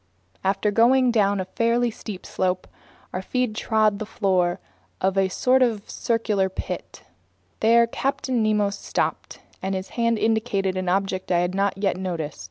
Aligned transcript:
After 0.43 0.71
going 0.71 1.11
down 1.11 1.39
a 1.39 1.45
fairly 1.45 1.91
steep 1.91 2.25
slope, 2.25 2.67
our 3.13 3.21
feet 3.21 3.53
trod 3.53 3.99
the 3.99 4.05
floor 4.07 4.59
of 4.99 5.15
a 5.15 5.29
sort 5.29 5.61
of 5.61 5.87
circular 5.87 6.49
pit. 6.49 7.03
There 7.59 7.85
Captain 7.85 8.41
Nemo 8.41 8.71
stopped, 8.71 9.41
and 9.61 9.75
his 9.75 9.89
hand 9.89 10.17
indicated 10.17 10.75
an 10.75 10.89
object 10.89 11.27
that 11.27 11.37
I 11.37 11.41
hadn't 11.41 11.77
yet 11.77 11.97
noticed. 11.97 12.39